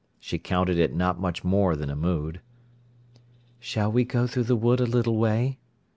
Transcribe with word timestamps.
She 0.19 0.39
counted 0.39 0.79
it 0.79 0.95
not 0.95 1.19
much 1.19 1.43
more 1.43 1.75
than 1.75 1.91
a 1.91 1.95
mood. 1.95 2.41
"Shall 3.59 3.91
we 3.91 4.03
go 4.03 4.25
through 4.25 4.45
the 4.45 4.55
wood 4.55 4.79
a 4.79 4.85
little 4.87 5.17
way?" 5.19 5.59